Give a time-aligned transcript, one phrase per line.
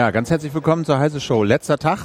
[0.00, 1.44] Ja, ganz herzlich willkommen zur Heise Show.
[1.44, 1.98] Letzter Tag.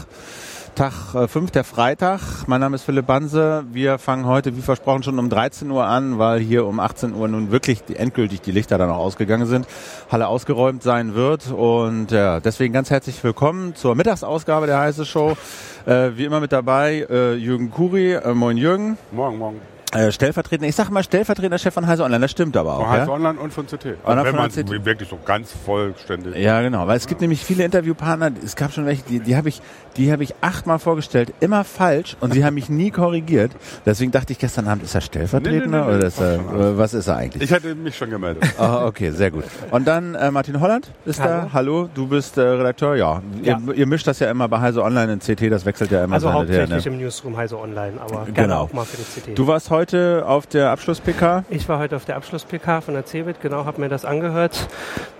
[0.75, 0.91] Tag
[1.29, 2.19] 5, äh, der Freitag.
[2.45, 3.63] Mein Name ist Philipp Banse.
[3.71, 7.29] Wir fangen heute, wie versprochen, schon um 13 Uhr an, weil hier um 18 Uhr
[7.29, 9.65] nun wirklich endgültig die Lichter dann auch ausgegangen sind,
[10.11, 11.49] Halle ausgeräumt sein wird.
[11.53, 15.37] Und ja, deswegen ganz herzlich willkommen zur Mittagsausgabe der Heise Show.
[15.85, 18.11] Äh, wie immer mit dabei äh, Jürgen Kuri.
[18.11, 18.97] Äh, moin Jürgen.
[19.13, 19.74] Morgen, morgen.
[19.95, 22.81] Äh, stellvertretender, ich sag mal stellvertretender Chef von Heise Online, das stimmt aber auch.
[22.81, 23.13] Von Heise ja?
[23.13, 23.95] Online und von CT.
[24.03, 26.35] Also wenn man wirklich so ganz vollständig.
[26.35, 29.47] Ja, genau, weil es gibt nämlich viele Interviewpartner, es gab schon welche, die, die habe
[29.47, 29.61] ich,
[29.95, 33.53] die habe ich achtmal vorgestellt, immer falsch und sie haben mich nie korrigiert.
[33.85, 36.77] Deswegen dachte ich gestern Abend, ist er Stellvertretender nee, nee, nee, oder ist er, äh,
[36.77, 37.43] was ist er eigentlich?
[37.43, 38.43] Ich hätte mich schon gemeldet.
[38.59, 39.45] Oh, okay, sehr gut.
[39.71, 41.43] Und dann äh, Martin Holland ist Hallo.
[41.43, 41.49] da.
[41.53, 43.21] Hallo, du bist äh, Redakteur, ja.
[43.41, 43.61] ja.
[43.65, 46.15] Ihr, ihr, mischt das ja immer bei Heise Online in CT, das wechselt ja immer.
[46.15, 46.97] Also hauptsächlich her, ne?
[46.97, 48.33] im Newsroom Heise Online, aber genau.
[48.33, 49.37] gerne auch mal für die CT.
[49.37, 51.43] Du warst heute auf der Abschluss-PK?
[51.49, 54.67] Ich war heute auf der Abschluss-PK von der CeBIT, genau, habe mir das angehört,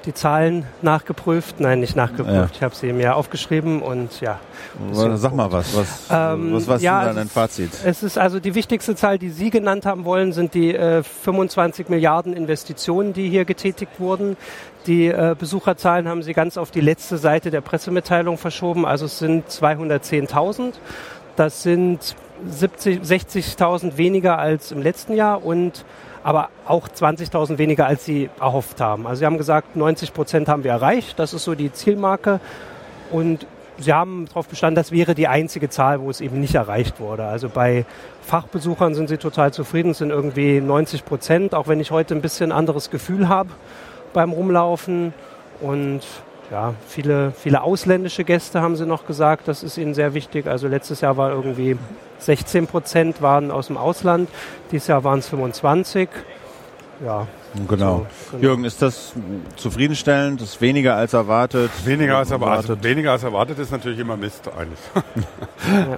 [0.05, 2.49] die Zahlen nachgeprüft, nein, nicht nachgeprüft, ja.
[2.53, 4.39] ich habe sie mir aufgeschrieben und ja.
[4.91, 7.71] Sag mal was, was, ähm, was war ja, denn dein Fazit?
[7.85, 11.89] Es ist also die wichtigste Zahl, die Sie genannt haben wollen, sind die äh, 25
[11.89, 14.37] Milliarden Investitionen, die hier getätigt wurden.
[14.87, 19.19] Die äh, Besucherzahlen haben Sie ganz auf die letzte Seite der Pressemitteilung verschoben, also es
[19.19, 20.73] sind 210.000.
[21.35, 22.15] Das sind
[22.49, 25.85] 60.000 weniger als im letzten Jahr und
[26.23, 29.05] aber auch 20.000 weniger, als sie erhofft haben.
[29.05, 32.39] Also sie haben gesagt, 90 Prozent haben wir erreicht, das ist so die Zielmarke.
[33.11, 33.45] Und
[33.77, 37.25] sie haben darauf bestanden, das wäre die einzige Zahl, wo es eben nicht erreicht wurde.
[37.25, 37.85] Also bei
[38.23, 42.21] Fachbesuchern sind sie total zufrieden, es sind irgendwie 90 Prozent, auch wenn ich heute ein
[42.21, 43.49] bisschen anderes Gefühl habe
[44.13, 45.13] beim Rumlaufen.
[45.61, 46.01] Und
[46.51, 50.47] ja, viele, viele ausländische Gäste haben sie noch gesagt, das ist ihnen sehr wichtig.
[50.47, 51.77] Also letztes Jahr war irgendwie
[52.19, 54.29] 16 Prozent waren aus dem Ausland,
[54.71, 56.09] dieses Jahr waren es 25.
[57.03, 57.27] Ja.
[57.67, 58.05] Genau.
[58.31, 58.43] So, genau.
[58.43, 59.13] Jürgen, ist das
[59.55, 60.41] zufriedenstellend?
[60.41, 61.71] Das ist weniger als erwartet?
[61.85, 62.69] Weniger als erwartet.
[62.69, 64.79] Also weniger als erwartet ist natürlich immer Mist eigentlich.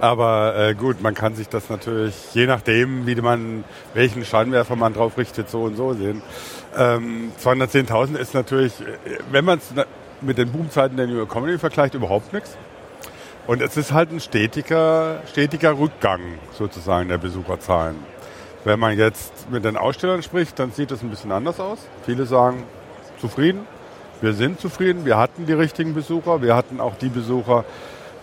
[0.00, 3.64] Aber äh, gut, man kann sich das natürlich, je nachdem, wie man,
[3.94, 6.22] welchen Scheinwerfer man drauf richtet, so und so sehen.
[6.76, 8.72] Ähm, 210.000 ist natürlich,
[9.30, 9.72] wenn man es
[10.20, 12.56] mit den Boomzeiten der New York Comedy vergleicht, überhaupt nichts.
[13.46, 16.20] Und es ist halt ein stetiger, stetiger Rückgang
[16.52, 17.96] sozusagen der Besucherzahlen.
[18.64, 21.78] Wenn man jetzt mit den Ausstellern spricht, dann sieht es ein bisschen anders aus.
[22.04, 22.64] Viele sagen,
[23.20, 23.60] zufrieden,
[24.20, 27.64] wir sind zufrieden, wir hatten die richtigen Besucher, wir hatten auch die Besucher,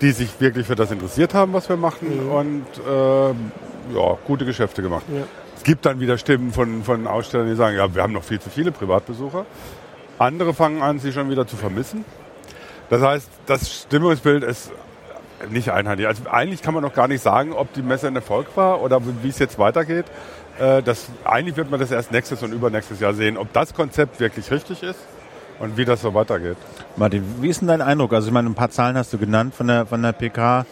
[0.02, 2.32] die sich wirklich für das interessiert haben, was wir machen mhm.
[2.32, 5.06] und äh, ja, gute Geschäfte gemacht.
[5.08, 5.24] Ja.
[5.56, 8.40] Es gibt dann wieder Stimmen von, von Ausstellern, die sagen, ja, wir haben noch viel
[8.40, 9.46] zu viele Privatbesucher.
[10.18, 12.06] Andere fangen an, sie schon wieder zu vermissen.
[12.90, 14.72] Das heißt, das Stimmungsbild ist
[15.50, 16.08] nicht einheitlich.
[16.08, 19.02] Also eigentlich kann man noch gar nicht sagen, ob die Messe ein Erfolg war oder
[19.22, 20.06] wie es jetzt weitergeht.
[20.60, 24.20] Äh, das, eigentlich wird man das erst nächstes und übernächstes Jahr sehen, ob das Konzept
[24.20, 25.00] wirklich richtig ist
[25.60, 26.58] und wie das so weitergeht.
[26.96, 28.14] Martin, wie ist denn dein Eindruck?
[28.14, 30.66] Also ich meine, ein paar Zahlen hast du genannt von der, von der PK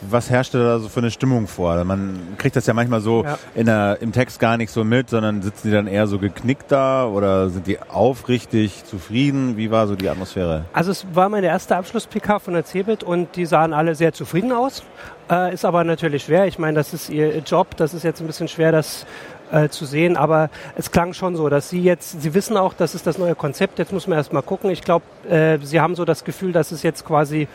[0.00, 1.82] was herrscht da so für eine Stimmung vor?
[1.84, 3.38] Man kriegt das ja manchmal so ja.
[3.54, 6.70] In der, im Text gar nicht so mit, sondern sitzen die dann eher so geknickt
[6.70, 9.56] da oder sind die aufrichtig zufrieden?
[9.56, 10.64] Wie war so die Atmosphäre?
[10.72, 14.52] Also es war meine erste Abschluss-PK von der CeBIT und die sahen alle sehr zufrieden
[14.52, 14.82] aus.
[15.30, 16.46] Äh, ist aber natürlich schwer.
[16.46, 17.76] Ich meine, das ist ihr Job.
[17.76, 19.06] Das ist jetzt ein bisschen schwer, das
[19.50, 20.16] äh, zu sehen.
[20.16, 23.34] Aber es klang schon so, dass Sie jetzt, Sie wissen auch, das ist das neue
[23.34, 23.78] Konzept.
[23.78, 24.70] Jetzt muss man erst mal gucken.
[24.70, 27.48] Ich glaube, äh, Sie haben so das Gefühl, dass es jetzt quasi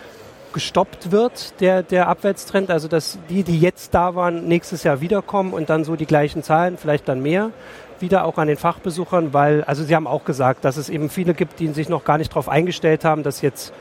[0.53, 2.69] gestoppt wird, der, der Abwärtstrend.
[2.69, 6.43] Also dass die, die jetzt da waren, nächstes Jahr wiederkommen und dann so die gleichen
[6.43, 7.51] Zahlen, vielleicht dann mehr,
[7.99, 11.33] wieder auch an den Fachbesuchern, weil, also Sie haben auch gesagt, dass es eben viele
[11.33, 13.73] gibt, die sich noch gar nicht darauf eingestellt haben, dass jetzt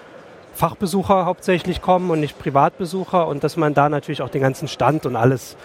[0.55, 5.06] Fachbesucher hauptsächlich kommen und nicht Privatbesucher und dass man da natürlich auch den ganzen Stand
[5.06, 5.56] und alles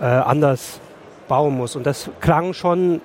[0.00, 0.80] äh, anders
[1.28, 1.76] bauen muss.
[1.76, 3.00] Und das klang schon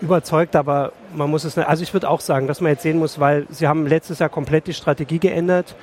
[0.00, 3.18] überzeugt, aber man muss es, also ich würde auch sagen, dass man jetzt sehen muss,
[3.18, 5.74] weil sie haben letztes Jahr komplett die Strategie geändert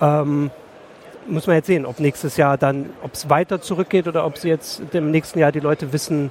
[0.00, 0.50] ähm,
[1.26, 4.48] muss man jetzt sehen, ob nächstes Jahr dann, ob es weiter zurückgeht oder ob sie
[4.48, 6.30] jetzt im nächsten Jahr die Leute wissen,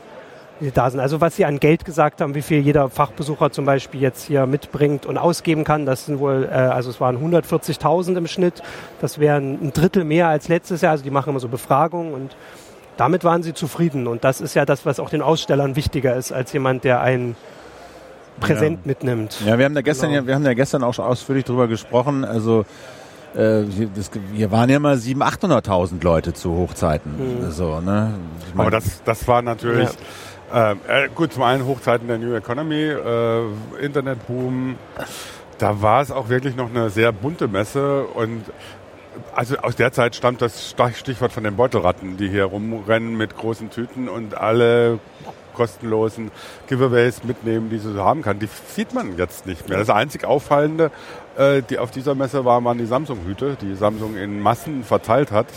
[0.60, 1.00] wie sie da sind.
[1.00, 4.46] Also was sie an Geld gesagt haben, wie viel jeder Fachbesucher zum Beispiel jetzt hier
[4.46, 8.62] mitbringt und ausgeben kann, das sind wohl, äh, also es waren 140.000 im Schnitt,
[9.02, 12.36] das wären ein Drittel mehr als letztes Jahr, also die machen immer so Befragungen und
[12.98, 16.32] damit waren sie zufrieden und das ist ja das, was auch den Ausstellern wichtiger ist,
[16.32, 17.36] als jemand, der einen
[18.40, 18.88] präsent ja.
[18.88, 19.42] mitnimmt.
[19.46, 20.22] Ja, wir haben da gestern genau.
[20.22, 22.66] ja, wir haben ja gestern auch schon ausführlich drüber gesprochen, also
[23.36, 23.64] äh,
[23.96, 27.42] das, hier waren ja mal 700.000, 800.000 Leute zu Hochzeiten.
[27.46, 27.52] Mhm.
[27.52, 28.14] So, ne?
[28.48, 29.90] Ich mein, Aber das, das war natürlich,
[30.54, 30.72] ja.
[30.72, 33.42] äh, gut, zum einen Hochzeiten der New Economy, äh,
[33.82, 34.76] Internetboom,
[35.58, 38.44] da war es auch wirklich noch eine sehr bunte Messe und
[39.36, 43.70] Also aus der Zeit stammt das Stichwort von den Beutelratten, die hier rumrennen mit großen
[43.70, 45.00] Tüten und alle
[45.54, 46.32] kostenlosen
[46.68, 48.40] Giveaways mitnehmen, die sie so haben kann.
[48.40, 49.78] Die sieht man jetzt nicht mehr.
[49.78, 50.92] Das einzig Auffallende,
[51.38, 55.48] äh, die auf dieser Messe war, waren die Samsung-Hüte, die Samsung in Massen verteilt hat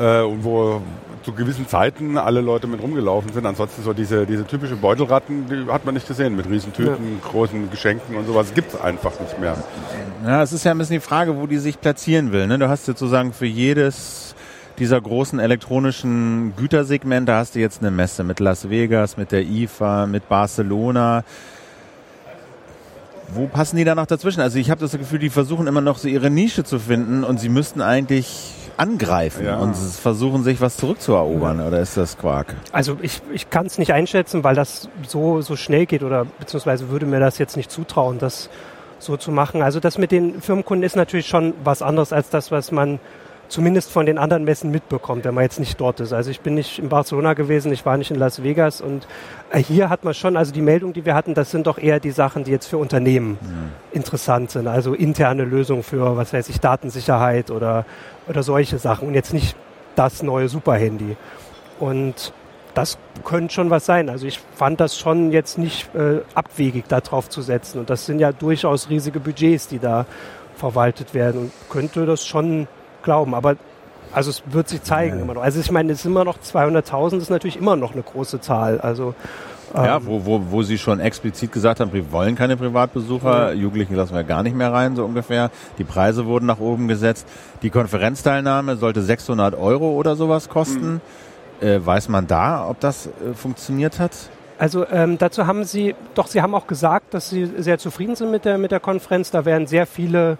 [0.00, 0.80] äh, und wo
[1.22, 3.44] zu gewissen Zeiten alle Leute mit rumgelaufen sind.
[3.44, 7.30] Ansonsten so diese, diese typische Beutelratten, die hat man nicht gesehen mit Riesentüten, ja.
[7.30, 8.54] großen Geschenken und sowas.
[8.54, 9.56] Gibt es einfach nicht mehr.
[10.24, 12.46] Ja, es ist ja ein bisschen die Frage, wo die sich platzieren will.
[12.46, 12.58] Ne?
[12.58, 14.34] Du hast sozusagen für jedes
[14.78, 20.06] dieser großen elektronischen Gütersegmente hast du jetzt eine Messe mit Las Vegas, mit der IFA,
[20.06, 21.22] mit Barcelona.
[23.34, 24.40] Wo passen die da noch dazwischen?
[24.40, 27.38] Also ich habe das Gefühl, die versuchen immer noch so ihre Nische zu finden und
[27.38, 29.58] sie müssten eigentlich angreifen ja.
[29.58, 31.58] und versuchen, sich was zurückzuerobern?
[31.60, 31.66] Ja.
[31.68, 32.54] Oder ist das Quark?
[32.72, 36.88] Also ich, ich kann es nicht einschätzen, weil das so, so schnell geht oder beziehungsweise
[36.88, 38.48] würde mir das jetzt nicht zutrauen, das
[38.98, 39.62] so zu machen.
[39.62, 43.00] Also das mit den Firmenkunden ist natürlich schon was anderes als das, was man
[43.50, 46.12] zumindest von den anderen Messen mitbekommt, wenn man jetzt nicht dort ist.
[46.12, 49.06] Also ich bin nicht in Barcelona gewesen, ich war nicht in Las Vegas und
[49.50, 52.00] äh, hier hat man schon, also die Meldung, die wir hatten, das sind doch eher
[52.00, 53.72] die Sachen, die jetzt für Unternehmen mhm.
[53.92, 54.68] interessant sind.
[54.68, 57.84] Also interne Lösungen für, was weiß ich, Datensicherheit oder,
[58.28, 59.56] oder solche Sachen und jetzt nicht
[59.96, 61.16] das neue Superhandy.
[61.80, 62.32] Und
[62.74, 64.08] das könnte schon was sein.
[64.08, 67.80] Also ich fand das schon jetzt nicht äh, abwegig, da drauf zu setzen.
[67.80, 70.06] Und das sind ja durchaus riesige Budgets, die da
[70.56, 71.40] verwaltet werden.
[71.40, 72.68] Und könnte das schon
[73.02, 73.34] glauben.
[73.34, 73.56] Aber
[74.12, 75.22] also es wird sich zeigen ja.
[75.22, 75.42] immer noch.
[75.42, 78.80] Also ich meine, es ist immer noch 200.000 ist natürlich immer noch eine große Zahl.
[78.80, 79.14] Also
[79.74, 83.60] ja, ähm, wo, wo, wo Sie schon explizit gesagt haben, wir wollen keine Privatbesucher, mhm.
[83.60, 85.50] Jugendlichen lassen wir gar nicht mehr rein, so ungefähr.
[85.78, 87.26] Die Preise wurden nach oben gesetzt.
[87.62, 90.94] Die Konferenzteilnahme sollte 600 Euro oder sowas kosten.
[90.94, 91.66] Mhm.
[91.66, 94.12] Äh, weiß man da, ob das äh, funktioniert hat?
[94.58, 98.30] Also ähm, dazu haben Sie, doch Sie haben auch gesagt, dass Sie sehr zufrieden sind
[98.30, 99.30] mit der, mit der Konferenz.
[99.30, 100.36] Da werden sehr viele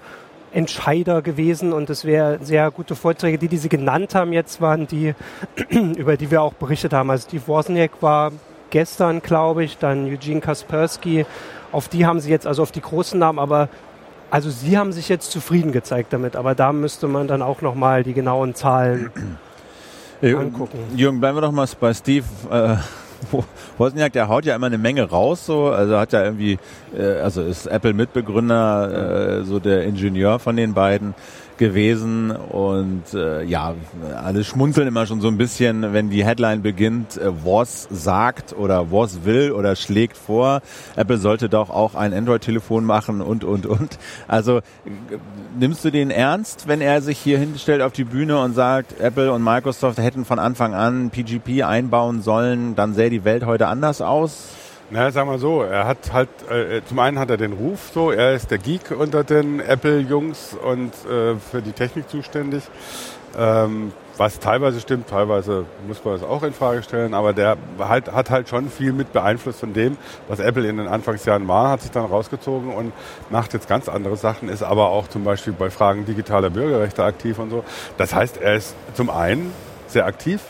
[0.52, 4.86] Entscheider gewesen und es wären sehr gute Vorträge, die, die Sie genannt haben jetzt, waren
[4.86, 5.14] die,
[5.96, 7.10] über die wir auch berichtet haben.
[7.10, 8.32] Also Steve Wozniak war
[8.70, 11.26] gestern, glaube ich, dann Eugene Kaspersky.
[11.72, 13.68] Auf die haben Sie jetzt, also auf die großen Namen, aber
[14.30, 18.02] also Sie haben sich jetzt zufrieden gezeigt damit, aber da müsste man dann auch nochmal
[18.02, 19.10] die genauen Zahlen
[20.22, 20.78] angucken.
[20.94, 22.26] Jürgen, bleiben wir doch mal bei Steve.
[22.50, 22.76] Äh
[23.78, 26.58] Wozniak, der haut ja immer eine Menge raus, so, also hat ja irgendwie,
[26.96, 31.14] äh, also ist Apple Mitbegründer, äh, so der Ingenieur von den beiden
[31.60, 33.74] gewesen und äh, ja,
[34.16, 38.90] alle schmunzeln immer schon so ein bisschen, wenn die Headline beginnt, äh, was sagt oder
[38.90, 40.62] was will oder schlägt vor.
[40.96, 43.98] Apple sollte doch auch ein Android-Telefon machen und, und, und.
[44.26, 44.60] Also
[45.58, 49.30] nimmst du den ernst, wenn er sich hier hinstellt auf die Bühne und sagt, Apple
[49.30, 54.00] und Microsoft hätten von Anfang an PGP einbauen sollen, dann sähe die Welt heute anders
[54.00, 54.48] aus?
[54.92, 58.10] Na, sag mal so, er hat halt, äh, zum einen hat er den Ruf so,
[58.10, 62.64] er ist der Geek unter den Apple-Jungs und äh, für die Technik zuständig.
[63.38, 68.10] Ähm, was teilweise stimmt, teilweise muss man es auch in Frage stellen, aber der halt,
[68.10, 69.96] hat halt schon viel mit beeinflusst von dem,
[70.26, 72.92] was Apple in den Anfangsjahren war, hat sich dann rausgezogen und
[73.30, 77.38] macht jetzt ganz andere Sachen, ist aber auch zum Beispiel bei Fragen digitaler Bürgerrechte aktiv
[77.38, 77.62] und so.
[77.96, 79.52] Das heißt, er ist zum einen
[79.86, 80.40] sehr aktiv,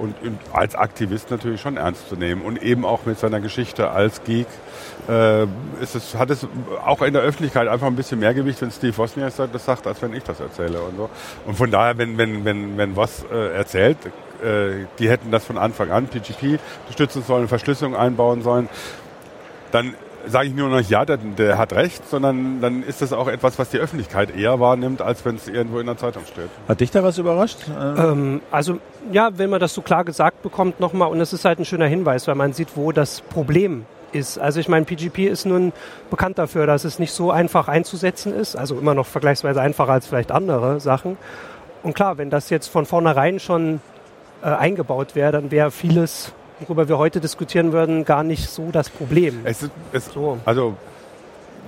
[0.00, 0.14] und
[0.52, 4.46] als Aktivist natürlich schon ernst zu nehmen und eben auch mit seiner Geschichte als Geek
[5.08, 5.44] äh,
[5.82, 6.46] ist es, hat es
[6.84, 10.00] auch in der Öffentlichkeit einfach ein bisschen mehr Gewicht, wenn Steve Wozniak das sagt, als
[10.00, 11.10] wenn ich das erzähle und so.
[11.44, 13.98] Und von daher, wenn wenn wenn wenn was äh, erzählt,
[14.42, 18.68] äh, die hätten das von Anfang an PGP unterstützen sollen, Verschlüsselung einbauen sollen,
[19.70, 19.94] dann
[20.26, 23.58] sage ich nur noch, ja, der, der, hat recht, sondern dann ist das auch etwas,
[23.58, 26.50] was die Öffentlichkeit eher wahrnimmt, als wenn es irgendwo in der Zeitung steht.
[26.68, 27.58] Hat dich da was überrascht?
[27.68, 28.78] Ähm, also
[29.12, 31.86] ja, wenn man das so klar gesagt bekommt nochmal, und es ist halt ein schöner
[31.86, 34.38] Hinweis, weil man sieht, wo das Problem ist.
[34.38, 35.72] Also ich meine, PGP ist nun
[36.10, 40.06] bekannt dafür, dass es nicht so einfach einzusetzen ist, also immer noch vergleichsweise einfacher als
[40.06, 41.16] vielleicht andere Sachen.
[41.82, 43.80] Und klar, wenn das jetzt von vornherein schon
[44.42, 48.90] äh, eingebaut wäre, dann wäre vieles worüber wir heute diskutieren würden, gar nicht so das
[48.90, 49.40] Problem.
[49.44, 50.38] Es ist, es, so.
[50.44, 50.76] Also,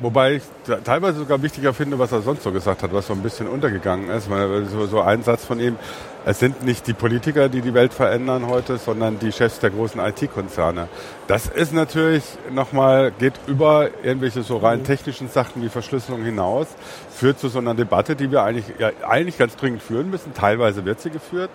[0.01, 0.43] wobei ich
[0.85, 4.11] teilweise sogar wichtiger finde, was er sonst so gesagt hat, was so ein bisschen untergegangen
[4.11, 4.29] ist.
[4.71, 5.77] So, so ein Satz von ihm,
[6.25, 10.01] es sind nicht die Politiker, die die Welt verändern heute, sondern die Chefs der großen
[10.01, 10.89] IT-Konzerne.
[11.27, 16.69] Das ist natürlich nochmal, geht über irgendwelche so rein technischen Sachen wie Verschlüsselung hinaus,
[17.11, 20.35] führt zu so einer Debatte, die wir eigentlich, ja, eigentlich ganz dringend führen müssen.
[20.35, 21.51] Teilweise wird sie geführt.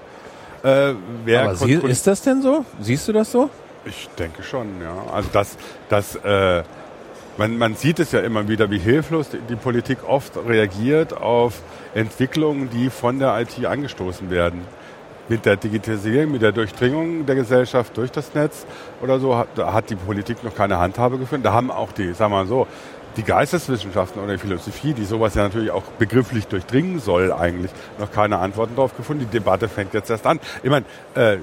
[0.64, 0.94] Äh,
[1.36, 2.66] Aber sie, ist das denn so?
[2.80, 3.50] Siehst du das so?
[3.86, 5.14] Ich denke schon, ja.
[5.14, 5.58] Also das,
[5.90, 6.64] das, äh,
[7.38, 11.62] man, man sieht es ja immer wieder, wie hilflos die, die Politik oft reagiert auf
[11.94, 14.62] Entwicklungen, die von der IT angestoßen werden.
[15.30, 18.66] mit der Digitalisierung, mit der Durchdringung der Gesellschaft durch das Netz
[19.02, 21.44] oder so, hat, hat die Politik noch keine Handhabe gefunden.
[21.44, 22.68] Da haben auch die, sagen wir mal so,
[23.18, 28.12] die Geisteswissenschaften oder die Philosophie, die sowas ja natürlich auch begrifflich durchdringen soll, eigentlich noch
[28.12, 29.26] keine Antworten darauf gefunden.
[29.30, 30.40] Die Debatte fängt jetzt erst an.
[30.64, 31.38] Ich meine, äh,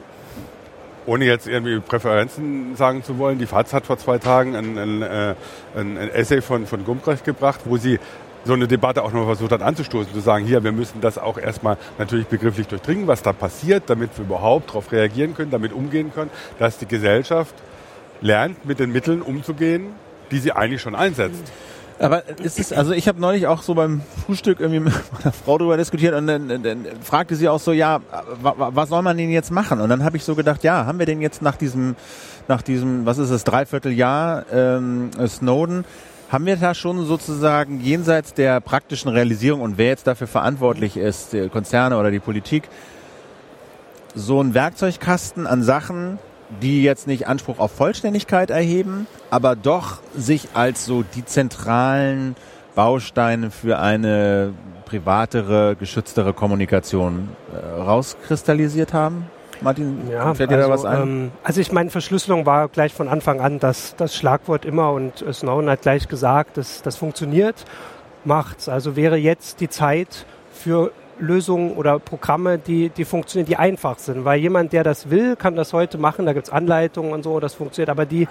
[1.06, 5.02] ohne jetzt irgendwie Präferenzen sagen zu wollen, die FAZ hat vor zwei Tagen ein, ein,
[5.02, 5.34] äh,
[5.76, 7.98] ein, ein Essay von, von Gumbrecht gebracht, wo sie
[8.44, 11.38] so eine Debatte auch noch versucht hat anzustoßen, zu sagen, hier, wir müssen das auch
[11.38, 16.12] erstmal natürlich begrifflich durchdringen, was da passiert, damit wir überhaupt darauf reagieren können, damit umgehen
[16.14, 17.54] können, dass die Gesellschaft
[18.20, 19.94] lernt, mit den Mitteln umzugehen,
[20.30, 21.52] die sie eigentlich schon einsetzt.
[21.98, 25.58] Aber ist es, also ich habe neulich auch so beim Frühstück irgendwie mit meiner Frau
[25.58, 28.00] darüber diskutiert und dann, dann fragte sie auch so, ja,
[28.40, 29.80] was soll man denn jetzt machen?
[29.80, 31.94] Und dann habe ich so gedacht, ja, haben wir denn jetzt nach diesem,
[32.48, 35.84] nach diesem, was ist es, Dreivierteljahr ähm, Snowden,
[36.30, 41.32] haben wir da schon sozusagen jenseits der praktischen Realisierung und wer jetzt dafür verantwortlich ist,
[41.32, 42.64] die Konzerne oder die Politik,
[44.16, 46.18] so einen Werkzeugkasten an Sachen,
[46.60, 52.36] die jetzt nicht Anspruch auf Vollständigkeit erheben, aber doch sich als so die zentralen
[52.74, 54.52] Bausteine für eine
[54.84, 59.26] privatere, geschütztere Kommunikation äh, rauskristallisiert haben?
[59.60, 61.02] Martin, ja, fällt dir also, da was ein?
[61.02, 65.22] Ähm, also ich meine, Verschlüsselung war gleich von Anfang an das, das Schlagwort immer und
[65.22, 67.64] äh, Snowden hat gleich gesagt, dass das funktioniert,
[68.24, 68.68] macht's.
[68.68, 74.24] Also wäre jetzt die Zeit für Lösungen oder Programme, die, die funktionieren, die einfach sind.
[74.24, 77.40] Weil jemand, der das will, kann das heute machen, da gibt es Anleitungen und so,
[77.40, 78.28] das funktioniert, aber die,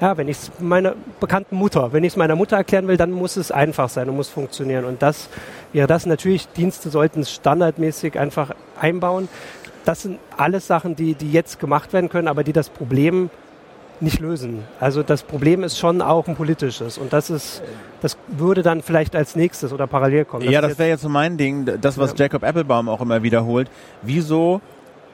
[0.00, 3.12] ja, wenn ich es meiner bekannten Mutter, wenn ich es meiner Mutter erklären will, dann
[3.12, 4.84] muss es einfach sein und muss funktionieren.
[4.84, 5.28] Und das,
[5.72, 9.28] ja, das natürlich, Dienste sollten es standardmäßig einfach einbauen.
[9.84, 13.30] Das sind alles Sachen, die, die jetzt gemacht werden können, aber die das Problem
[14.00, 14.64] nicht lösen.
[14.80, 17.62] Also das Problem ist schon auch ein politisches und das ist,
[18.00, 20.44] das würde dann vielleicht als nächstes oder parallel kommen.
[20.44, 22.24] Das ja, das wäre jetzt so mein Ding, das was ja.
[22.24, 23.70] Jacob Applebaum auch immer wiederholt.
[24.02, 24.60] Wieso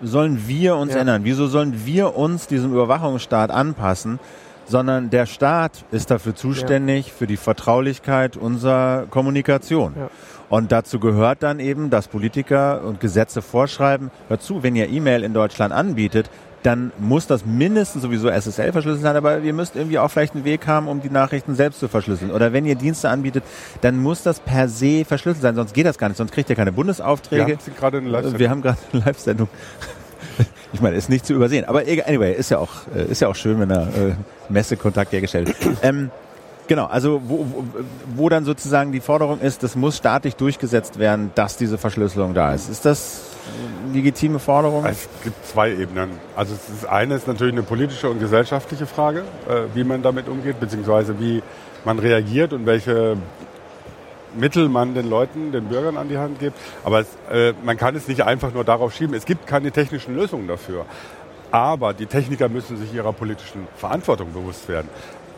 [0.02, 1.00] sollen wir uns ja.
[1.00, 1.22] ändern?
[1.24, 4.18] Wieso sollen wir uns diesem Überwachungsstaat anpassen?
[4.64, 7.12] Sondern der Staat ist dafür zuständig ja.
[7.12, 9.94] für die Vertraulichkeit unserer Kommunikation.
[10.48, 15.24] Und dazu gehört dann eben, dass Politiker und Gesetze vorschreiben, hör zu, wenn ihr E-Mail
[15.24, 16.30] in Deutschland anbietet,
[16.62, 20.44] dann muss das mindestens sowieso SSL verschlüsselt sein, aber ihr müsst irgendwie auch vielleicht einen
[20.44, 22.30] Weg haben, um die Nachrichten selbst zu verschlüsseln.
[22.30, 23.44] Oder wenn ihr Dienste anbietet,
[23.80, 26.56] dann muss das per se verschlüsselt sein, sonst geht das gar nicht, sonst kriegt ihr
[26.56, 27.46] keine Bundesaufträge.
[27.46, 28.38] Wir haben gerade eine Live-Sendung.
[28.38, 29.48] Wir haben gerade eine Live-Sendung.
[30.72, 31.66] Ich meine, ist nicht zu übersehen.
[31.66, 34.14] Aber anyway, ist ja auch, äh, ist ja auch schön, wenn da äh,
[34.48, 35.78] Messekontakt hergestellt wird.
[35.82, 36.10] Ähm,
[36.68, 37.64] Genau, also wo, wo,
[38.14, 42.54] wo dann sozusagen die Forderung ist, das muss staatlich durchgesetzt werden, dass diese Verschlüsselung da
[42.54, 42.70] ist.
[42.70, 43.22] Ist das
[43.92, 44.84] legitime Forderung?
[44.86, 46.10] Es gibt zwei Ebenen.
[46.36, 50.60] Also das eine ist natürlich eine politische und gesellschaftliche Frage, äh, wie man damit umgeht,
[50.60, 51.42] beziehungsweise wie
[51.84, 53.16] man reagiert und welche
[54.34, 56.56] Mittel man den Leuten, den Bürgern an die Hand gibt.
[56.84, 59.14] Aber es, äh, man kann es nicht einfach nur darauf schieben.
[59.14, 60.86] Es gibt keine technischen Lösungen dafür.
[61.50, 64.88] Aber die Techniker müssen sich ihrer politischen Verantwortung bewusst werden.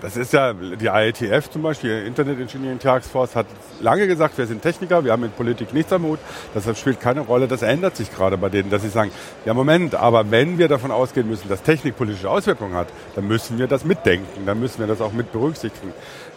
[0.05, 3.47] Das ist ja, die IATF zum Beispiel, Internet Engineering Task Force, hat
[3.81, 6.19] lange gesagt, wir sind Techniker, wir haben mit Politik nichts am Hut,
[6.53, 7.49] das spielt keine Rolle.
[7.49, 9.11] Das ändert sich gerade bei denen, dass sie sagen,
[9.47, 13.57] ja Moment, aber wenn wir davon ausgehen müssen, dass Technik politische Auswirkungen hat, dann müssen
[13.57, 15.95] wir das mitdenken, dann müssen wir das auch mit berücksichtigen.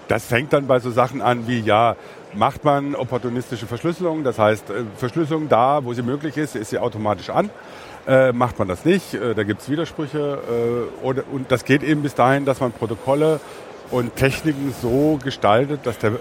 [0.07, 1.97] Das fängt dann bei so Sachen an wie, ja,
[2.33, 6.79] macht man opportunistische Verschlüsselung, das heißt, äh, Verschlüsselung da, wo sie möglich ist, ist sie
[6.79, 7.49] automatisch an.
[8.07, 10.39] Äh, macht man das nicht, äh, da gibt es Widersprüche.
[11.01, 13.41] Äh, oder, und das geht eben bis dahin, dass man Protokolle
[13.91, 16.13] und Techniken so gestaltet, dass der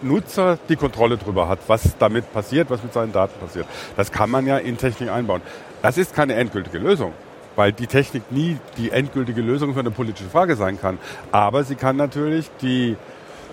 [0.00, 3.66] Nutzer die Kontrolle darüber hat, was damit passiert, was mit seinen Daten passiert.
[3.96, 5.42] Das kann man ja in Technik einbauen.
[5.82, 7.12] Das ist keine endgültige Lösung,
[7.54, 10.98] weil die Technik nie die endgültige Lösung für eine politische Frage sein kann.
[11.32, 12.96] Aber sie kann natürlich die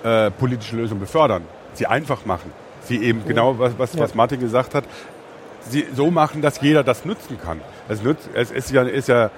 [0.03, 2.51] äh, politische Lösung befördern, sie einfach machen.
[2.85, 4.83] Sie eben genau, was, was, was Martin gesagt hat,
[5.95, 7.61] so machen, dass jeder das nutzen kann.
[7.89, 9.31] Es, nützt, es ist ja, ist ja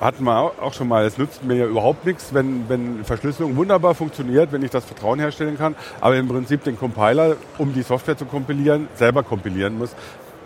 [0.00, 3.94] hatten wir auch schon mal, es nützt mir ja überhaupt nichts, wenn, wenn Verschlüsselung wunderbar
[3.94, 8.16] funktioniert, wenn ich das Vertrauen herstellen kann, aber im Prinzip den Compiler, um die Software
[8.16, 9.90] zu kompilieren, selber kompilieren muss.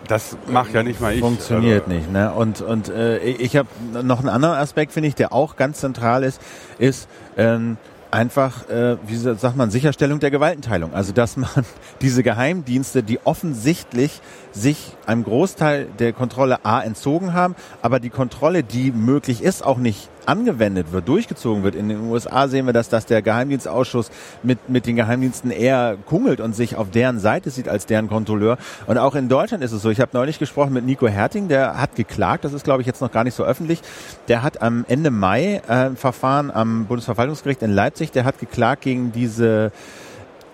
[0.07, 1.19] Das macht ja nicht mal ich.
[1.19, 1.95] Funktioniert also.
[1.95, 2.11] nicht.
[2.11, 2.33] Ne?
[2.33, 3.67] Und, und äh, ich habe
[4.03, 6.41] noch einen anderen Aspekt, finde ich, der auch ganz zentral ist,
[6.79, 7.77] ist, ähm,
[8.11, 10.93] einfach, äh, wie sagt man, Sicherstellung der Gewaltenteilung.
[10.93, 11.49] Also dass man
[12.01, 18.63] diese Geheimdienste, die offensichtlich sich einem Großteil der Kontrolle A entzogen haben, aber die Kontrolle,
[18.63, 21.75] die möglich ist, auch nicht angewendet wird, durchgezogen wird.
[21.75, 24.11] In den USA sehen wir, dass, dass der Geheimdienstausschuss
[24.43, 28.57] mit, mit den Geheimdiensten eher kungelt und sich auf deren Seite sieht als deren Kontrolleur.
[28.87, 29.89] Und auch in Deutschland ist es so.
[29.89, 33.01] Ich habe neulich gesprochen mit Nico Herting, der hat geklagt, das ist glaube ich jetzt
[33.01, 33.81] noch gar nicht so öffentlich.
[34.27, 39.11] Der hat am Ende Mai äh, Verfahren am Bundesverwaltungsgericht in Leipzig, der hat geklagt gegen
[39.11, 39.71] diese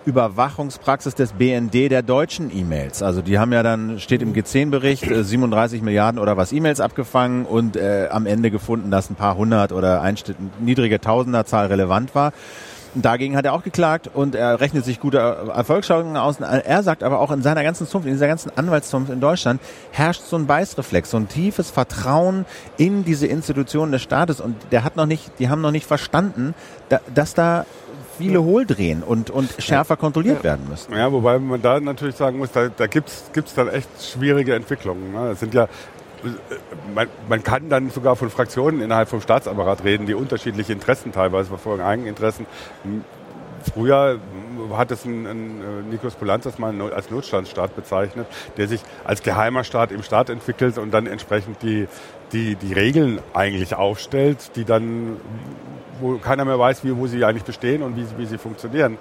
[0.08, 3.02] Überwachungspraxis des BND der deutschen E-Mails.
[3.02, 7.44] Also die haben ja dann, steht im G10-Bericht, äh, 37 Milliarden oder was E-Mails abgefangen
[7.44, 10.16] und äh, am Ende gefunden, dass ein paar hundert oder ein
[10.60, 12.32] niedrige Tausenderzahl relevant war.
[12.94, 16.40] Dagegen hat er auch geklagt und er rechnet sich gute Erfolgschancen aus.
[16.40, 19.60] Er sagt aber auch in seiner ganzen Zunft, in dieser ganzen Anwaltszunft in Deutschland
[19.90, 22.46] herrscht so ein Beißreflex, so ein tiefes Vertrauen
[22.78, 26.54] in diese Institutionen des Staates und der hat noch nicht, die haben noch nicht verstanden,
[27.14, 27.66] dass da
[28.18, 30.94] viele Hohldrehen und, und schärfer kontrolliert werden müssen.
[30.94, 35.12] Ja, wobei man da natürlich sagen muss, da, da gibt's gibt's dann echt schwierige Entwicklungen.
[35.12, 35.30] Ne?
[35.30, 35.68] Es sind ja
[36.94, 41.48] man, man, kann dann sogar von Fraktionen innerhalb vom Staatsapparat reden, die unterschiedliche Interessen teilweise
[41.48, 42.46] verfolgen, Eigeninteressen.
[43.72, 44.18] Früher
[44.72, 49.64] hat es ein, ein äh, Nikos Polanzas mal als Notstandsstaat bezeichnet, der sich als geheimer
[49.64, 51.88] Staat im Staat entwickelt und dann entsprechend die,
[52.32, 55.16] die, die Regeln eigentlich aufstellt, die dann,
[56.00, 58.98] wo keiner mehr weiß, wie, wo sie eigentlich bestehen und wie, wie sie funktionieren.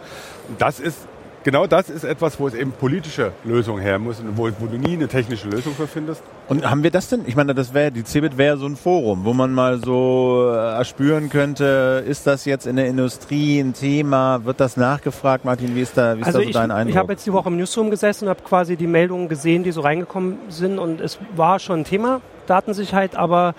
[0.57, 1.07] Das ist
[1.47, 4.77] genau das ist etwas, wo es eben politische Lösungen her muss und wo, wo du
[4.77, 6.21] nie eine technische Lösung für findest.
[6.49, 7.21] Und haben wir das denn?
[7.25, 10.73] Ich meine, das wäre, die CeBIT wäre so ein Forum, wo man mal so äh,
[10.73, 14.43] erspüren könnte, ist das jetzt in der Industrie ein Thema?
[14.43, 15.73] Wird das nachgefragt, Martin?
[15.73, 16.91] Wie ist da, wie ist also da so ich, dein Eindruck?
[16.91, 19.71] Ich habe jetzt die Woche im Newsroom gesessen und habe quasi die Meldungen gesehen, die
[19.71, 23.53] so reingekommen sind und es war schon ein Thema, Datensicherheit, aber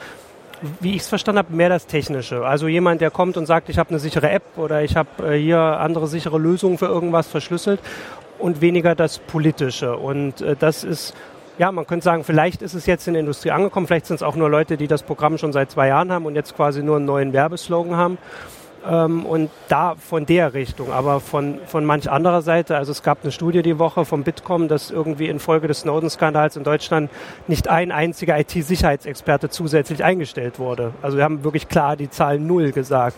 [0.81, 2.45] wie ich es verstanden habe, mehr das Technische.
[2.45, 5.39] Also jemand, der kommt und sagt, ich habe eine sichere App oder ich habe äh,
[5.39, 7.81] hier andere sichere Lösungen für irgendwas verschlüsselt
[8.39, 9.97] und weniger das Politische.
[9.97, 11.15] Und äh, das ist,
[11.59, 14.23] ja, man könnte sagen, vielleicht ist es jetzt in der Industrie angekommen, vielleicht sind es
[14.23, 16.97] auch nur Leute, die das Programm schon seit zwei Jahren haben und jetzt quasi nur
[16.97, 18.19] einen neuen Werbeslogan haben.
[18.89, 23.23] Ähm, und da von der Richtung, aber von, von manch anderer Seite, also es gab
[23.23, 27.11] eine Studie die Woche vom Bitkom, dass irgendwie infolge des Snowden-Skandals in Deutschland
[27.49, 30.93] nicht ein einziger IT-Sicherheitsexperte zusätzlich eingestellt wurde.
[31.03, 33.17] Also wir haben wirklich klar die Zahl Null gesagt.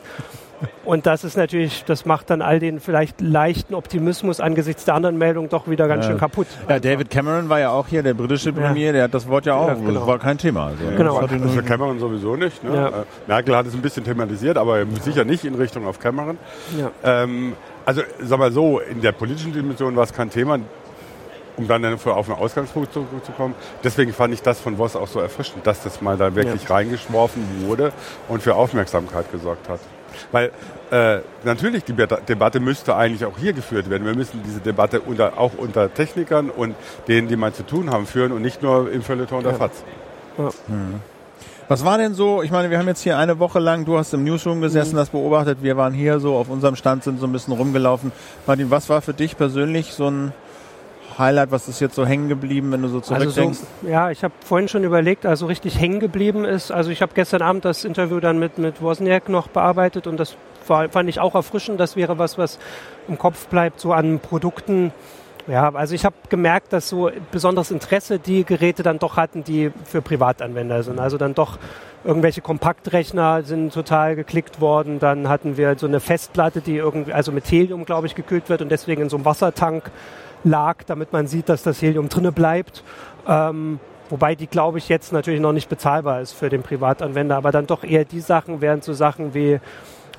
[0.84, 5.18] Und das ist natürlich, das macht dann all den vielleicht leichten Optimismus angesichts der anderen
[5.18, 6.10] Meldungen doch wieder ganz ja.
[6.10, 6.46] schön kaputt.
[6.68, 8.92] Ja, David Cameron war ja auch hier, der britische Premier, ja.
[8.92, 10.00] der hat das Wort ja auch, ja, genau.
[10.00, 10.66] das war kein Thema.
[10.66, 11.16] Also, genau.
[11.18, 12.62] Also für Cameron sowieso nicht.
[12.64, 12.92] Ne?
[12.92, 16.38] Äh, Merkel hat es ein bisschen thematisiert, aber sicher nicht in Richtung auf Cameron.
[17.04, 20.58] Ähm, also sag mal so, in der politischen Dimension war es kein Thema
[21.56, 23.54] um dann auf einen Ausgangspunkt zurückzukommen.
[23.84, 26.74] Deswegen fand ich das von Voss auch so erfrischend, dass das mal da wirklich ja.
[26.74, 27.92] reingeschworfen wurde
[28.28, 29.80] und für Aufmerksamkeit gesorgt hat.
[30.32, 30.50] Weil
[30.90, 34.04] äh, natürlich die Debatte müsste eigentlich auch hier geführt werden.
[34.04, 36.74] Wir müssen diese Debatte unter, auch unter Technikern und
[37.08, 39.58] denen, die mal zu tun haben, führen und nicht nur im Feuilleton der ja.
[39.58, 39.84] FAZ.
[40.38, 40.50] Ja.
[40.68, 41.00] Mhm.
[41.68, 44.12] Was war denn so, ich meine, wir haben jetzt hier eine Woche lang, du hast
[44.12, 44.98] im Newsroom gesessen, mhm.
[44.98, 48.10] das beobachtet, wir waren hier so auf unserem Stand, sind so ein bisschen rumgelaufen.
[48.44, 50.32] Martin, was war für dich persönlich so ein
[51.20, 53.36] Highlight, was ist jetzt so hängen geblieben, wenn du so zurückdenkst?
[53.38, 57.02] Also so, ja, ich habe vorhin schon überlegt, also richtig hängen geblieben ist, also ich
[57.02, 61.08] habe gestern Abend das Interview dann mit, mit Wozniak noch bearbeitet und das war, fand
[61.08, 61.78] ich auch erfrischend.
[61.78, 62.58] Das wäre was, was
[63.08, 64.92] im Kopf bleibt, so an Produkten.
[65.46, 69.72] Ja, also ich habe gemerkt, dass so besonderes Interesse die Geräte dann doch hatten, die
[69.84, 71.00] für Privatanwender sind.
[71.00, 71.58] Also dann doch
[72.04, 75.00] irgendwelche Kompaktrechner sind total geklickt worden.
[75.00, 78.62] Dann hatten wir so eine Festplatte, die irgendwie, also mit Helium, glaube ich, gekühlt wird
[78.62, 79.90] und deswegen in so einem Wassertank
[80.44, 82.82] lag, damit man sieht, dass das Helium drinne bleibt.
[83.26, 87.52] Ähm, wobei die, glaube ich, jetzt natürlich noch nicht bezahlbar ist für den Privatanwender, aber
[87.52, 89.60] dann doch eher die Sachen, während so Sachen wie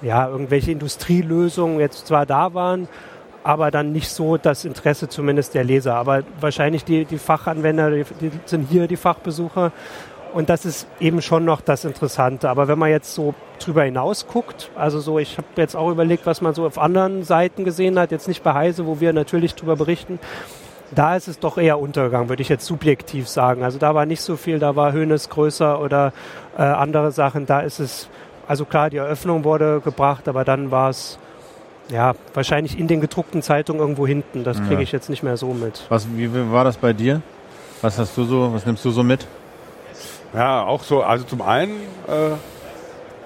[0.01, 2.87] ja, irgendwelche Industrielösungen jetzt zwar da waren,
[3.43, 5.95] aber dann nicht so das Interesse zumindest der Leser.
[5.95, 9.71] Aber wahrscheinlich die, die Fachanwender, die, die sind hier die Fachbesucher.
[10.33, 12.49] Und das ist eben schon noch das Interessante.
[12.49, 16.25] Aber wenn man jetzt so drüber hinaus guckt, also so, ich habe jetzt auch überlegt,
[16.25, 19.55] was man so auf anderen Seiten gesehen hat, jetzt nicht bei Heise, wo wir natürlich
[19.55, 20.19] drüber berichten,
[20.93, 23.63] da ist es doch eher Untergang, würde ich jetzt subjektiv sagen.
[23.63, 26.13] Also da war nicht so viel, da war Hönes größer oder
[26.57, 27.45] äh, andere Sachen.
[27.45, 28.09] Da ist es,
[28.47, 31.17] also klar, die Eröffnung wurde gebracht, aber dann war es
[31.89, 34.43] ja wahrscheinlich in den gedruckten Zeitungen irgendwo hinten.
[34.43, 35.85] Das kriege ich jetzt nicht mehr so mit.
[35.89, 37.21] Was, wie, wie war das bei dir?
[37.81, 39.27] Was hast du so, was nimmst du so mit?
[40.33, 41.73] Ja, auch so, also zum einen,
[42.07, 42.35] äh,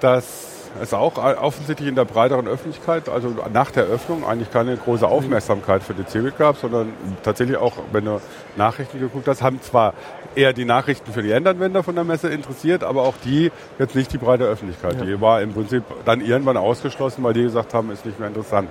[0.00, 5.06] dass es auch offensichtlich in der breiteren Öffentlichkeit, also nach der Öffnung, eigentlich keine große
[5.06, 6.92] Aufmerksamkeit für die CeBIT gab, sondern
[7.22, 8.20] tatsächlich auch, wenn du
[8.56, 9.94] Nachrichten geguckt hast, haben zwar
[10.34, 14.12] eher die Nachrichten für die Endanwender von der Messe interessiert, aber auch die jetzt nicht
[14.12, 14.96] die breite Öffentlichkeit.
[14.98, 15.04] Ja.
[15.04, 18.68] Die war im Prinzip dann irgendwann ausgeschlossen, weil die gesagt haben, ist nicht mehr interessant.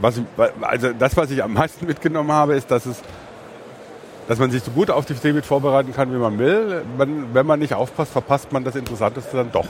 [0.00, 0.24] Was ich,
[0.60, 3.02] also das, was ich am meisten mitgenommen habe, ist, dass es
[4.28, 6.82] dass man sich so gut auf die CeBIT vorbereiten kann, wie man will.
[6.98, 9.66] Man, wenn man nicht aufpasst, verpasst man das Interessanteste dann doch.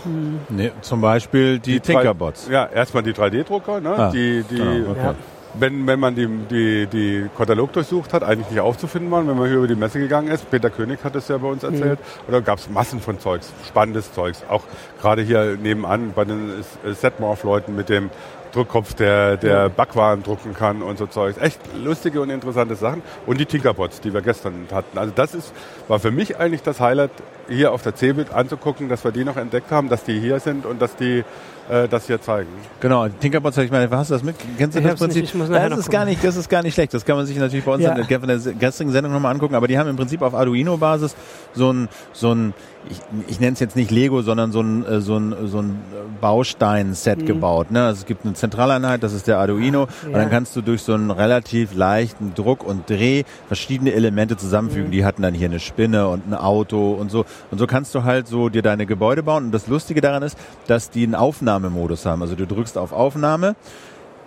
[0.48, 2.48] Nee, zum Beispiel die, die Tinkerbots.
[2.50, 3.94] Ja, erstmal die 3D-Drucker, ne?
[3.96, 5.00] Ah, die, die, genau, okay.
[5.00, 5.14] ja.
[5.54, 9.46] wenn, wenn man die, die, die Katalog durchsucht hat, eigentlich nicht aufzufinden waren, wenn man
[9.46, 10.50] hier über die Messe gegangen ist.
[10.50, 12.00] Peter König hat es ja bei uns erzählt.
[12.00, 12.28] Mhm.
[12.28, 14.42] Oder gab es Massen von Zeugs, spannendes Zeugs.
[14.48, 14.64] Auch
[15.00, 18.10] gerade hier nebenan bei den Setmorph-Leuten mit dem
[18.58, 21.38] Druckkopf, der, der Backwaren drucken kann und so Zeugs.
[21.38, 23.02] Echt lustige und interessante Sachen.
[23.24, 24.98] Und die Tinkerbots, die wir gestern hatten.
[24.98, 25.52] Also das ist,
[25.86, 27.12] war für mich eigentlich das Highlight,
[27.48, 30.66] hier auf der CeBIT anzugucken, dass wir die noch entdeckt haben, dass die hier sind
[30.66, 31.24] und dass die
[31.70, 32.48] äh, das hier zeigen.
[32.80, 34.36] Genau, Tinkerbots, ich meine, hast du das mit?
[34.56, 35.50] Kennst du Ich das hab's nicht, Prinzip?
[35.50, 36.94] ich das ist gar nicht, das ist gar nicht schlecht.
[36.94, 37.92] Das kann man sich natürlich bei uns Ja.
[37.94, 39.54] in der, von der gestrigen Sendung nochmal angucken.
[39.54, 41.14] Aber die haben im Prinzip auf Arduino-Basis
[41.54, 42.54] so ein, so ein,
[42.90, 45.76] ich, ich nenne es jetzt nicht Lego, sondern so ein, äh, so ein, so ein
[46.20, 47.70] Baustein-Set gebaut.
[47.70, 47.84] Ne?
[47.84, 49.88] Also es gibt eine Zentraleinheit, das ist der Arduino.
[50.06, 54.90] Und dann kannst du durch so einen relativ leichten Druck und Dreh verschiedene Elemente zusammenfügen.
[54.90, 57.24] Die hatten dann hier eine Spinne und ein Auto und so.
[57.50, 59.46] Und so kannst du halt so dir deine Gebäude bauen.
[59.46, 61.14] Und das Lustige daran ist, dass die einen
[61.58, 62.22] Aufnahmemodus haben.
[62.22, 63.56] Also du drückst auf Aufnahme,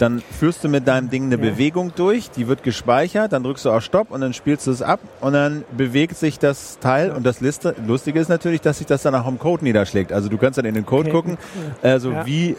[0.02, 1.52] dann führst du mit deinem Ding eine Ja.
[1.52, 4.82] Bewegung durch, die wird gespeichert, dann drückst du auf Stopp und dann spielst du es
[4.82, 8.88] ab und dann bewegt sich das Teil und das Liste, Lustige ist natürlich, dass sich
[8.88, 10.12] das dann auch im Code niederschlägt.
[10.12, 11.12] Also du kannst dann in den Code Okay.
[11.12, 11.38] gucken,
[11.84, 12.26] also Ja.
[12.26, 12.56] wie,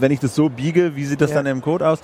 [0.00, 1.36] wenn ich das so biege, wie sieht das Ja.
[1.36, 2.00] dann im Code aus?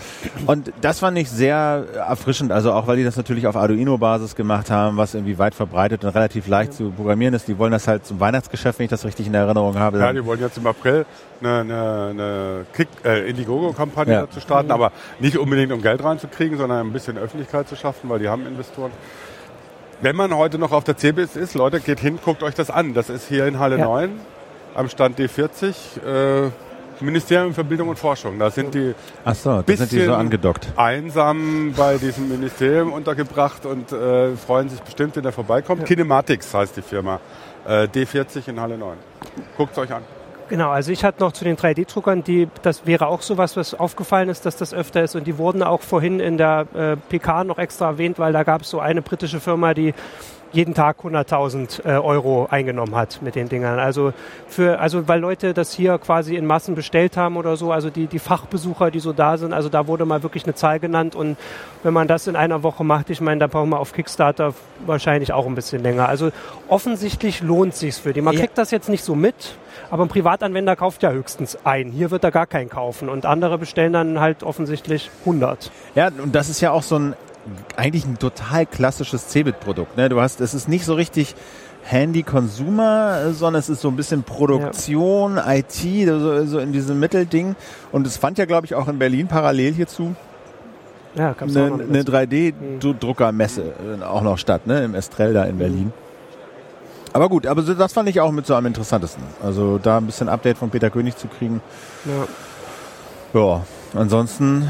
[0.46, 4.70] Und das fand ich sehr erfrischend, also auch weil die das natürlich auf Arduino-Basis gemacht
[4.70, 7.48] haben, was irgendwie weit verbreitet und relativ leicht zu programmieren ist.
[7.48, 9.98] Die wollen das halt zum Weihnachtsgeschäft, wenn ich das richtig in Erinnerung habe.
[9.98, 11.06] Ja, die wollen jetzt im April
[11.40, 14.20] eine, eine, eine Kick, äh, Indiegogo-Kampagne Ja.
[14.22, 18.18] dazu starten, aber nicht unbedingt um Geld reinzukriegen, sondern ein bisschen Öffentlichkeit zu schaffen, weil
[18.20, 18.92] die haben Investoren.
[20.02, 22.92] Wenn man heute noch auf der CeBIT ist, Leute, geht hin, guckt euch das an.
[22.94, 23.84] Das ist hier in Halle Ja.
[23.86, 24.10] 9
[24.74, 25.74] am Stand D40,
[26.06, 26.50] äh,
[27.00, 28.38] Ministerium für Bildung und Forschung.
[28.38, 30.68] Da sind die Ach so, da sind die so angedockt.
[30.76, 35.84] einsam bei diesem Ministerium untergebracht und äh, freuen sich bestimmt, wenn er vorbeikommt.
[35.86, 37.20] Kinematics heißt die Firma.
[37.66, 38.96] Äh, D40 in Halle 9.
[39.56, 40.02] Guckt euch an.
[40.48, 43.74] Genau, also ich hatte noch zu den 3D-Druckern, die, das wäre auch so was, was
[43.74, 45.16] aufgefallen ist, dass das öfter ist.
[45.16, 48.62] Und die wurden auch vorhin in der äh, PK noch extra erwähnt, weil da gab
[48.62, 49.92] es so eine britische Firma, die
[50.52, 53.78] jeden Tag 100.000 äh, Euro eingenommen hat mit den Dingern.
[53.78, 54.12] Also
[54.48, 58.06] für, also weil Leute das hier quasi in Massen bestellt haben oder so, also die,
[58.06, 61.36] die Fachbesucher, die so da sind, also da wurde mal wirklich eine Zahl genannt und
[61.82, 64.54] wenn man das in einer Woche macht, ich meine, da brauchen wir auf Kickstarter
[64.86, 66.08] wahrscheinlich auch ein bisschen länger.
[66.08, 66.30] Also
[66.68, 68.20] offensichtlich lohnt sich's für die.
[68.20, 68.40] Man Ja.
[68.40, 69.56] kriegt das jetzt nicht so mit,
[69.90, 71.90] aber ein Privatanwender kauft ja höchstens ein.
[71.90, 75.70] Hier wird er gar keinen kaufen und andere bestellen dann halt offensichtlich 100.
[75.94, 77.14] Ja, und das ist ja auch so ein
[77.76, 79.96] eigentlich ein total klassisches Cebit-Produkt.
[79.96, 80.08] Ne?
[80.08, 81.34] Du hast, es ist nicht so richtig
[81.84, 87.54] Handy-Consumer, sondern es ist so ein bisschen Produktion, IT, so, so in diesem Mittelding.
[87.92, 90.16] Und es fand ja, glaube ich, auch in Berlin parallel hierzu
[91.14, 92.08] Ja, eine, eine mit.
[92.08, 93.62] 3D-Druckermesse
[94.00, 94.84] äh, auch noch statt, ne?
[94.84, 95.92] im Estrell da in Berlin.
[97.12, 99.22] Aber gut, aber das fand ich auch mit so am interessantesten.
[99.42, 101.62] Also da ein bisschen Update von Peter König zu kriegen.
[102.04, 103.40] Ja.
[103.40, 103.62] Ja,
[103.94, 104.68] ansonsten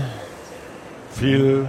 [1.13, 1.69] viel,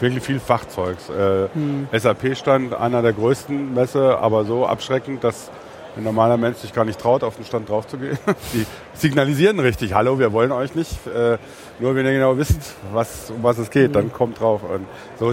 [0.00, 1.08] wirklich viel Fachzeugs.
[1.08, 1.88] Äh, Hm.
[1.92, 5.50] SAP-Stand, einer der größten Messe, aber so abschreckend, dass
[5.96, 8.18] ein normaler Mensch sich gar nicht traut, auf den Stand draufzugehen.
[8.52, 11.06] Die signalisieren richtig, hallo, wir wollen euch nicht.
[11.06, 11.38] Äh,
[11.78, 14.62] nur wenn ihr genau wisst, was, um was es geht, dann kommt drauf.
[14.64, 14.86] Und
[15.20, 15.32] so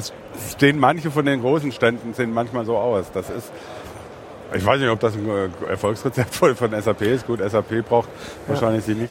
[0.52, 3.12] stehen manche von den großen Ständen sehen manchmal so aus.
[3.12, 3.52] Das ist,
[4.54, 7.26] ich weiß nicht, ob das ein äh, Erfolgsrezept von von SAP ist.
[7.26, 8.10] Gut, SAP braucht
[8.48, 9.00] wahrscheinlich sie nicht.